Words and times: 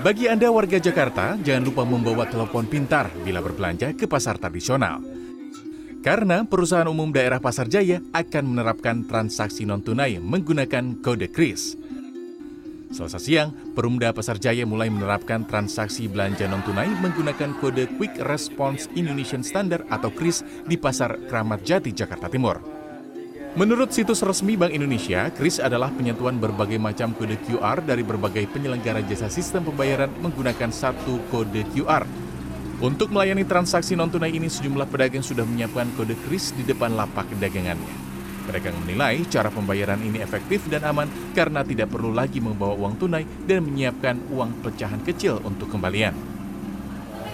Bagi 0.00 0.32
Anda 0.32 0.48
warga 0.48 0.80
Jakarta, 0.80 1.36
jangan 1.44 1.60
lupa 1.60 1.84
membawa 1.84 2.24
telepon 2.24 2.64
pintar 2.64 3.12
bila 3.20 3.44
berbelanja 3.44 3.92
ke 3.92 4.08
pasar 4.08 4.40
tradisional. 4.40 5.04
Karena 6.00 6.40
perusahaan 6.48 6.88
umum 6.88 7.12
daerah 7.12 7.36
Pasar 7.36 7.68
Jaya 7.68 8.00
akan 8.16 8.44
menerapkan 8.48 9.04
transaksi 9.04 9.68
non-tunai 9.68 10.16
menggunakan 10.16 11.04
kode 11.04 11.28
KRIS. 11.28 11.76
Selasa 12.96 13.20
siang, 13.20 13.52
Perumda 13.76 14.16
Pasar 14.16 14.40
Jaya 14.40 14.64
mulai 14.64 14.88
menerapkan 14.88 15.44
transaksi 15.44 16.08
belanja 16.08 16.48
non-tunai 16.48 16.88
menggunakan 17.04 17.60
kode 17.60 17.84
Quick 18.00 18.24
Response 18.24 18.88
Indonesian 18.96 19.44
Standard 19.44 19.84
atau 19.92 20.08
KRIS 20.08 20.64
di 20.64 20.80
Pasar 20.80 21.28
Kramat 21.28 21.60
Jati, 21.60 21.92
Jakarta 21.92 22.32
Timur. 22.32 22.56
Menurut 23.58 23.90
situs 23.90 24.22
resmi 24.22 24.54
Bank 24.54 24.70
Indonesia, 24.70 25.26
KRIS 25.34 25.58
adalah 25.58 25.90
penyatuan 25.90 26.38
berbagai 26.38 26.78
macam 26.78 27.10
kode 27.10 27.34
QR 27.42 27.82
dari 27.82 28.06
berbagai 28.06 28.46
penyelenggara 28.46 29.02
jasa 29.02 29.26
sistem 29.26 29.66
pembayaran 29.66 30.06
menggunakan 30.22 30.70
satu 30.70 31.18
kode 31.34 31.66
QR. 31.74 32.06
Untuk 32.78 33.10
melayani 33.10 33.42
transaksi 33.42 33.98
non-tunai 33.98 34.30
ini, 34.30 34.46
sejumlah 34.46 34.86
pedagang 34.86 35.26
sudah 35.26 35.42
menyiapkan 35.42 35.90
kode 35.98 36.14
KRIS 36.14 36.62
di 36.62 36.62
depan 36.62 36.94
lapak 36.94 37.26
dagangannya. 37.42 37.90
Pedagang 38.46 38.78
menilai 38.86 39.18
cara 39.26 39.50
pembayaran 39.50 39.98
ini 39.98 40.22
efektif 40.22 40.70
dan 40.70 40.86
aman 40.86 41.10
karena 41.34 41.66
tidak 41.66 41.90
perlu 41.90 42.14
lagi 42.14 42.38
membawa 42.38 42.78
uang 42.78 43.02
tunai 43.02 43.26
dan 43.50 43.66
menyiapkan 43.66 44.30
uang 44.30 44.62
pecahan 44.62 45.02
kecil 45.02 45.42
untuk 45.42 45.66
kembalian. 45.74 46.14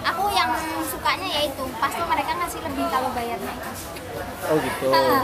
Aku 0.00 0.32
yang 0.32 0.48
sukanya 0.88 1.28
yaitu 1.28 1.60
pasti 1.76 2.00
mereka 2.08 2.32
kalau 2.88 3.08
bayarnya. 3.12 3.54
Oh 4.46 4.56
gitu. 4.62 4.88
Heeh. 4.90 5.22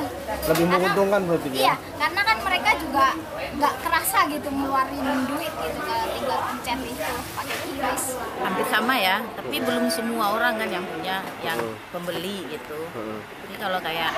Lebih 0.50 0.66
menguntungkan 0.66 1.20
berarti 1.24 1.48
ya? 1.54 1.60
Iya, 1.62 1.74
karena 2.00 2.20
kan 2.26 2.36
mereka 2.42 2.70
juga 2.76 3.06
nggak 3.52 3.74
kerasa 3.84 4.18
gitu 4.32 4.48
ngeluarin 4.48 5.28
duit 5.28 5.52
gitu 5.52 5.78
kalau 5.84 6.06
tinggal 6.08 6.38
pencet 6.48 6.78
itu 6.82 7.12
pakai 7.36 7.56
QRIS. 7.62 8.04
hampir 8.42 8.66
sama 8.72 8.94
ya 8.96 9.16
tapi 9.36 9.56
belum 9.60 9.86
semua 9.92 10.34
orang 10.34 10.56
kan 10.56 10.69
yang 10.72 10.84
punya 10.88 11.20
yang 11.44 11.60
pembeli 11.92 12.48
gitu 12.48 12.80
Heeh. 12.96 13.19
jadi 13.46 13.54
kalau 13.60 13.78
kayak 13.84 14.12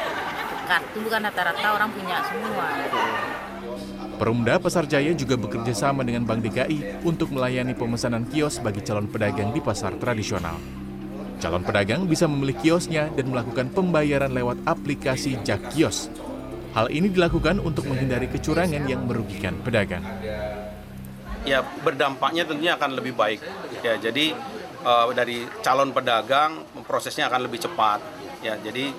kartu 0.70 1.02
kan 1.10 1.20
rata-rata 1.26 1.68
orang 1.74 1.90
punya 1.90 2.16
semua 2.24 2.66
Perumda 4.14 4.62
Pasar 4.62 4.86
Jaya 4.86 5.10
juga 5.10 5.34
bekerja 5.34 5.74
sama 5.74 6.06
dengan 6.06 6.22
Bank 6.22 6.46
DKI 6.46 7.02
untuk 7.02 7.34
melayani 7.34 7.74
pemesanan 7.74 8.22
kios 8.30 8.62
bagi 8.62 8.78
calon 8.86 9.10
pedagang 9.10 9.50
di 9.50 9.58
pasar 9.58 9.98
tradisional. 9.98 10.54
Calon 11.42 11.62
pedagang 11.66 12.06
bisa 12.06 12.24
memilih 12.30 12.56
kiosnya 12.58 13.10
dan 13.14 13.30
melakukan 13.30 13.70
pembayaran 13.70 14.32
lewat 14.32 14.62
aplikasi 14.64 15.38
Jak 15.42 15.74
Kios. 15.74 16.08
Hal 16.74 16.90
ini 16.90 17.06
dilakukan 17.10 17.62
untuk 17.62 17.86
menghindari 17.86 18.26
kecurangan 18.26 18.84
yang 18.90 19.06
merugikan 19.06 19.54
pedagang. 19.62 20.02
ya 21.44 21.60
berdampaknya 21.60 22.48
tentunya 22.48 22.72
akan 22.74 22.96
lebih 22.96 23.12
baik 23.12 23.40
ya 23.84 24.00
jadi 24.00 24.32
eh, 24.80 25.06
dari 25.12 25.44
calon 25.60 25.92
pedagang 25.92 26.64
prosesnya 26.88 27.28
akan 27.28 27.44
lebih 27.46 27.68
cepat 27.68 28.00
ya 28.40 28.56
jadi 28.56 28.90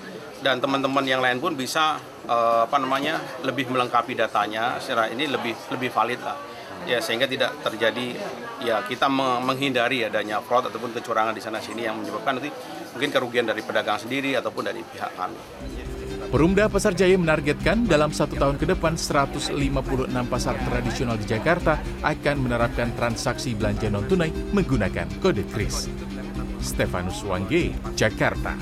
dan 0.46 0.62
teman-teman 0.62 1.02
yang 1.02 1.18
lain 1.18 1.42
pun 1.42 1.58
bisa 1.58 1.98
eh, 2.22 2.60
apa 2.70 2.78
namanya 2.78 3.18
lebih 3.42 3.66
melengkapi 3.66 4.14
datanya 4.14 4.78
secara 4.78 5.10
ini 5.10 5.26
lebih 5.26 5.58
lebih 5.74 5.90
valid 5.90 6.22
lah 6.22 6.38
ya 6.86 7.02
sehingga 7.02 7.26
tidak 7.26 7.58
terjadi 7.60 8.16
ya 8.62 8.80
kita 8.86 9.10
me- 9.10 9.42
menghindari 9.42 10.06
adanya 10.06 10.38
fraud 10.40 10.70
ataupun 10.70 10.94
kecurangan 10.94 11.34
di 11.34 11.42
sana 11.42 11.58
sini 11.58 11.84
yang 11.84 11.98
menyebabkan 11.98 12.38
nanti 12.38 12.50
mungkin 12.94 13.10
kerugian 13.12 13.44
dari 13.44 13.60
pedagang 13.60 13.98
sendiri 14.00 14.38
ataupun 14.38 14.62
dari 14.64 14.80
pihak 14.80 15.12
kami. 15.18 15.36
Perumda 16.26 16.66
Pasar 16.66 16.90
Jaya 16.90 17.14
menargetkan 17.14 17.86
dalam 17.86 18.10
satu 18.10 18.34
tahun 18.34 18.58
ke 18.58 18.66
depan 18.74 18.98
156 18.98 19.54
pasar 20.26 20.58
tradisional 20.66 21.14
di 21.14 21.26
Jakarta 21.28 21.78
akan 22.02 22.36
menerapkan 22.42 22.90
transaksi 22.98 23.54
belanja 23.54 23.86
non-tunai 23.86 24.50
menggunakan 24.50 25.06
kode 25.22 25.46
KRIS. 25.54 25.86
Stefanus 26.58 27.22
Wangge, 27.22 27.78
Jakarta. 27.94 28.58